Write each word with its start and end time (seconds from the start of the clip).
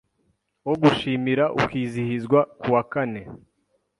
wo 0.67 0.73
gushimira, 0.81 1.45
ukizihizwa 1.61 2.39
kuwa 2.59 2.81
kane, 2.91 3.21